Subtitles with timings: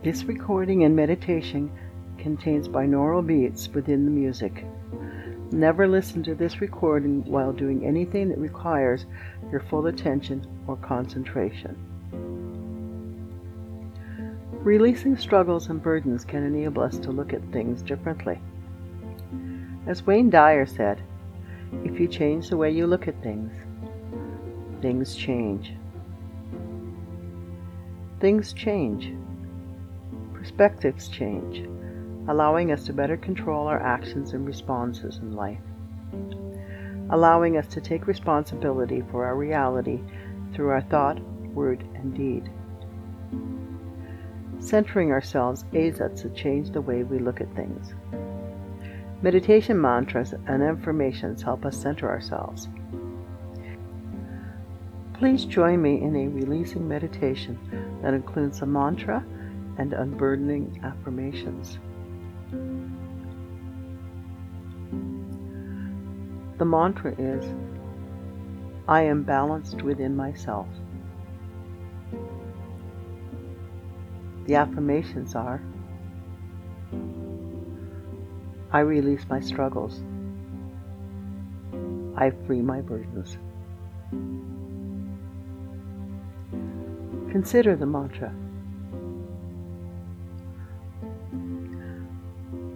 [0.00, 1.72] This recording and meditation
[2.18, 4.64] contains binaural beats within the music.
[5.50, 9.06] Never listen to this recording while doing anything that requires
[9.50, 11.76] your full attention or concentration.
[14.62, 18.38] Releasing struggles and burdens can enable us to look at things differently.
[19.88, 21.02] As Wayne Dyer said,
[21.82, 23.52] if you change the way you look at things,
[24.80, 25.72] things change.
[28.20, 29.12] Things change.
[30.48, 31.68] Perspectives change,
[32.26, 35.60] allowing us to better control our actions and responses in life,
[37.10, 40.00] allowing us to take responsibility for our reality
[40.54, 41.20] through our thought,
[41.52, 42.50] word, and deed.
[44.58, 47.92] Centering ourselves aids us to change the way we look at things.
[49.20, 52.68] Meditation mantras and affirmations help us center ourselves.
[55.12, 59.22] Please join me in a releasing meditation that includes a mantra
[59.78, 61.78] and unburdening affirmations.
[66.58, 67.44] The mantra is
[68.88, 70.66] I am balanced within myself.
[74.46, 75.62] The affirmations are
[78.70, 80.02] I release my struggles.
[82.16, 83.38] I free my burdens.
[87.30, 88.34] Consider the mantra.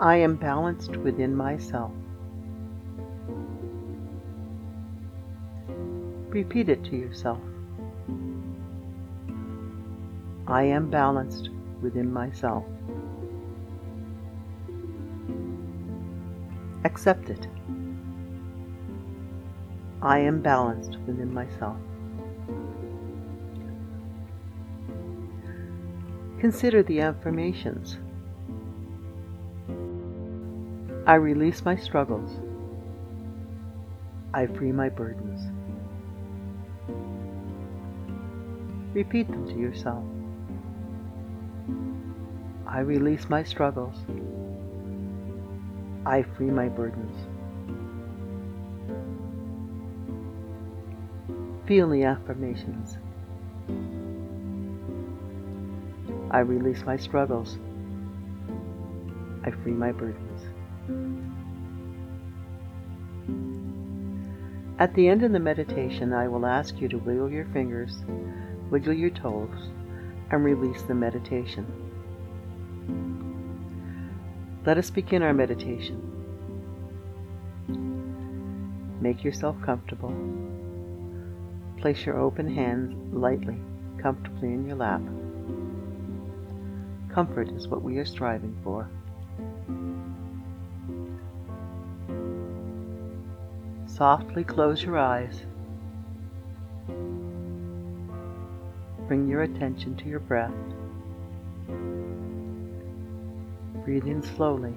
[0.00, 1.92] I am balanced within myself.
[6.28, 7.38] Repeat it to yourself.
[10.48, 11.50] I am balanced
[11.80, 12.64] within myself.
[16.84, 17.46] Accept it.
[20.02, 21.76] I am balanced within myself.
[26.40, 27.98] Consider the affirmations.
[31.06, 32.40] I release my struggles.
[34.32, 35.50] I free my burdens.
[38.94, 40.02] Repeat them to yourself.
[42.66, 43.96] I release my struggles.
[46.06, 47.16] I free my burdens.
[51.66, 52.96] Feel the affirmations.
[56.30, 57.58] I release my struggles.
[59.44, 60.33] I free my burdens.
[64.78, 68.04] At the end of the meditation, I will ask you to wiggle your fingers,
[68.70, 69.70] wiggle your toes,
[70.30, 71.66] and release the meditation.
[74.66, 76.10] Let us begin our meditation.
[79.00, 80.14] Make yourself comfortable.
[81.78, 83.60] Place your open hands lightly,
[84.02, 85.02] comfortably in your lap.
[87.14, 88.90] Comfort is what we are striving for.
[93.96, 95.46] Softly close your eyes.
[99.06, 100.50] Bring your attention to your breath.
[103.84, 104.74] Breathe in slowly,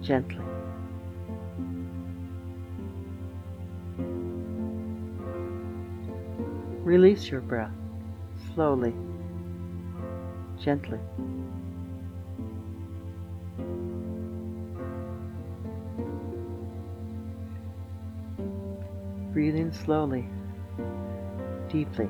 [0.00, 0.42] gently.
[6.82, 7.76] Release your breath
[8.54, 8.94] slowly
[10.58, 11.00] gently.
[19.34, 20.28] Breathe in slowly,
[21.68, 22.08] deeply,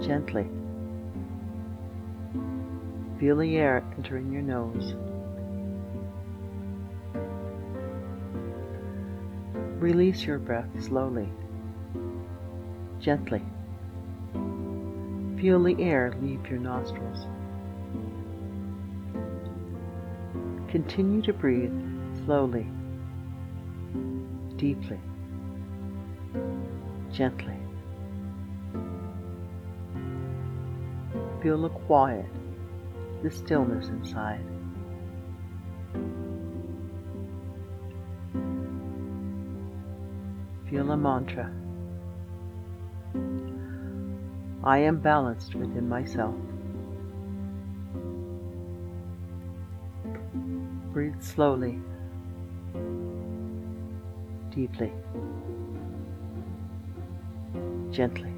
[0.00, 0.44] gently.
[3.20, 4.96] Feel the air entering your nose.
[9.80, 11.28] Release your breath slowly,
[12.98, 13.42] gently.
[15.40, 17.24] Feel the air leave your nostrils.
[20.68, 21.72] Continue to breathe
[22.24, 22.66] slowly,
[24.56, 24.98] deeply,
[27.20, 27.54] gently.
[31.42, 32.24] Feel the quiet,
[33.22, 34.40] the stillness inside.
[40.70, 41.52] Feel a mantra.
[44.64, 46.34] I am balanced within myself.
[50.94, 51.78] Breathe slowly,
[54.48, 54.90] deeply,
[57.90, 58.32] gently.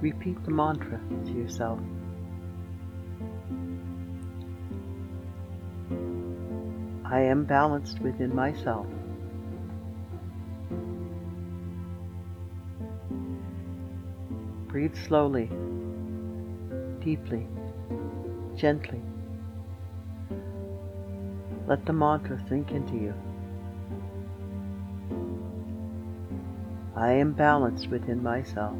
[0.00, 1.80] Repeat the mantra to yourself.
[7.04, 8.86] I am balanced within myself.
[14.66, 15.50] Breathe slowly,
[17.00, 17.46] deeply,
[18.54, 19.00] gently.
[21.66, 23.14] Let the mantra sink into you.
[26.94, 28.78] I am balanced within myself.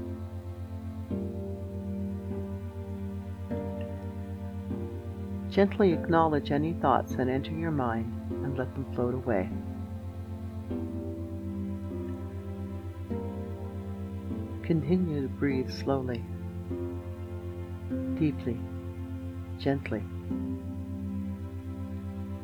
[5.51, 8.13] Gently acknowledge any thoughts that enter your mind
[8.45, 9.49] and let them float away.
[14.63, 16.25] Continue to breathe slowly,
[18.19, 18.59] deeply,
[19.59, 20.03] gently,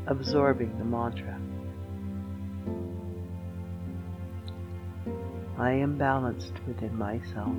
[0.06, 1.38] absorbing the mantra.
[5.58, 7.54] I am balanced within myself.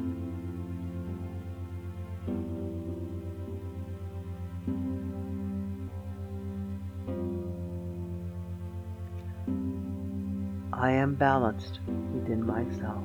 [10.73, 11.79] I am balanced
[12.13, 13.03] within myself.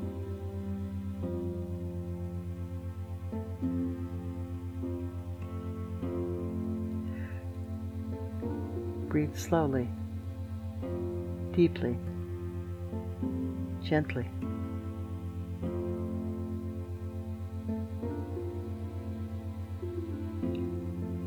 [9.18, 9.88] Breathe slowly,
[11.50, 11.98] deeply,
[13.82, 14.30] gently.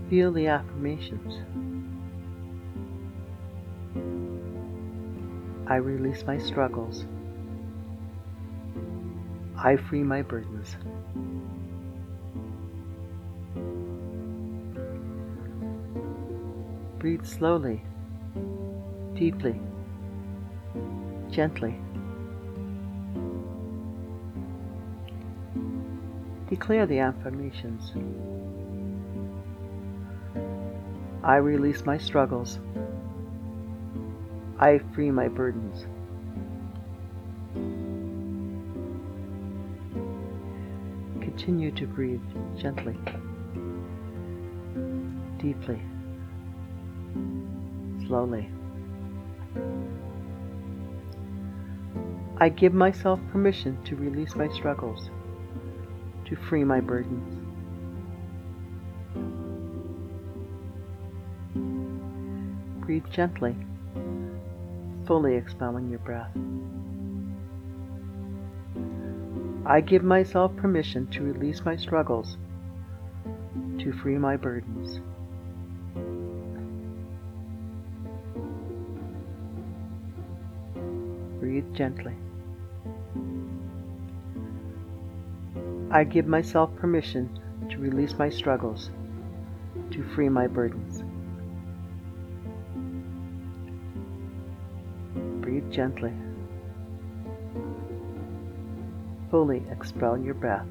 [0.10, 1.34] Feel the affirmations.
[5.68, 7.06] I release my struggles.
[9.58, 10.78] I free my burdens.
[17.02, 17.82] Breathe slowly,
[19.16, 19.60] deeply,
[21.32, 21.76] gently.
[26.48, 27.94] Declare the affirmations.
[31.24, 32.60] I release my struggles.
[34.60, 35.88] I free my burdens.
[41.20, 42.22] Continue to breathe
[42.60, 42.96] gently,
[45.40, 45.82] deeply,
[48.12, 48.50] slowly.
[52.42, 55.10] I give myself permission to release my struggles,
[56.26, 57.38] to free my burdens.
[62.86, 63.56] Breathe gently,
[65.08, 66.36] fully expelling your breath.
[69.66, 72.36] I give myself permission to release my struggles,
[73.80, 75.00] to free my burdens.
[81.42, 82.14] Breathe gently.
[85.90, 87.40] I give myself permission
[87.72, 88.92] to release my struggles,
[89.90, 91.04] to free my burdens.
[95.42, 96.14] Breathe gently.
[99.32, 100.68] Fully expel your breath.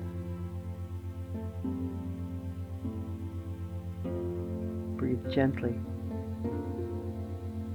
[4.96, 5.75] Breathe gently,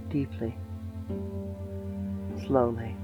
[0.07, 0.55] deeply,
[2.45, 2.95] slowly.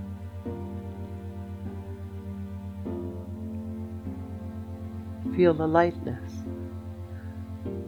[5.36, 6.34] Feel the lightness.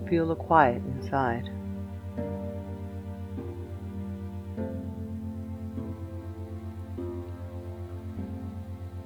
[0.10, 1.50] Feel the quiet inside.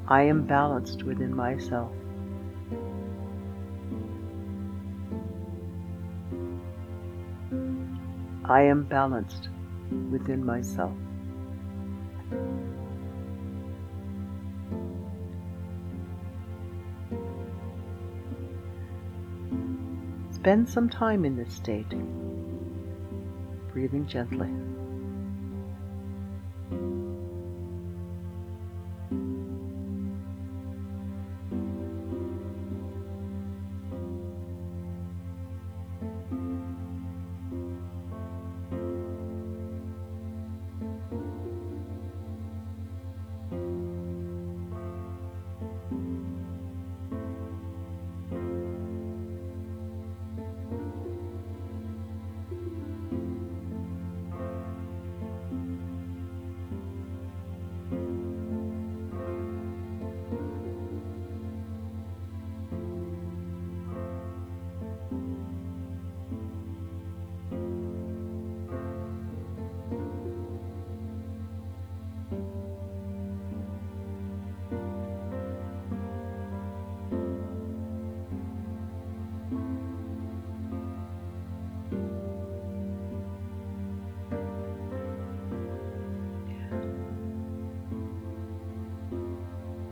[0.07, 1.91] I am balanced within myself.
[8.45, 9.49] I am balanced
[10.09, 10.95] within myself.
[20.47, 21.89] Spend some time in this state,
[23.73, 24.47] breathing gently.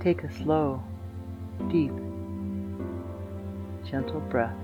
[0.06, 0.84] Take a slow,
[1.72, 1.92] deep,
[3.90, 4.56] gentle breath.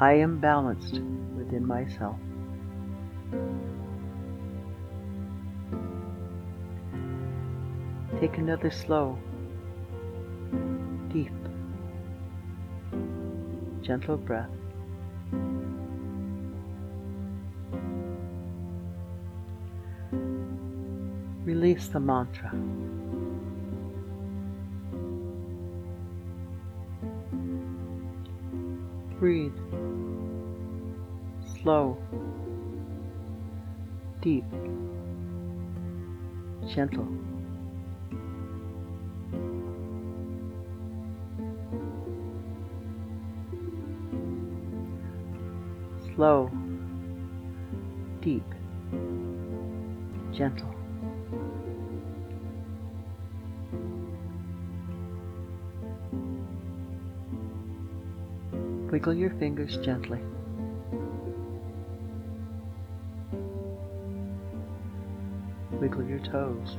[0.00, 0.94] I am balanced
[1.36, 2.16] within myself.
[8.18, 9.16] Take another slow,
[11.12, 11.30] deep,
[13.82, 14.50] gentle breath.
[21.48, 22.50] Release the mantra.
[29.18, 29.56] Breathe.
[31.62, 31.96] Slow.
[34.20, 34.44] Deep.
[36.68, 37.08] Gentle.
[46.14, 46.50] Slow.
[48.20, 48.44] Deep.
[50.30, 50.67] Gentle.
[58.90, 60.18] Wiggle your fingers gently.
[65.72, 66.78] Wiggle your toes.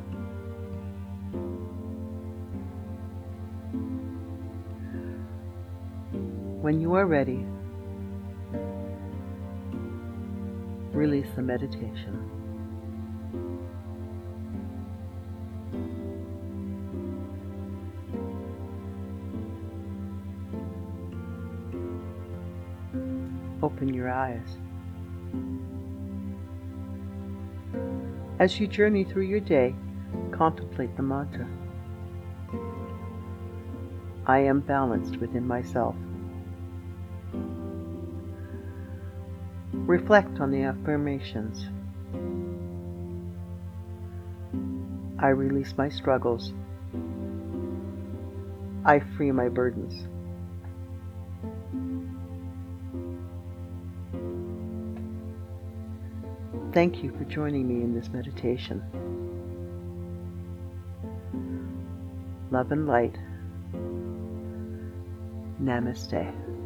[6.62, 7.46] When you are ready,
[10.92, 12.39] release the meditation.
[23.80, 24.58] Open your eyes.
[28.38, 29.74] As you journey through your day,
[30.32, 31.48] contemplate the mantra.
[34.26, 35.96] I am balanced within myself.
[39.72, 41.70] Reflect on the affirmations.
[45.20, 46.52] I release my struggles.
[48.84, 50.06] I free my burdens.
[56.72, 58.84] Thank you for joining me in this meditation.
[62.52, 63.18] Love and light.
[65.62, 66.59] Namaste.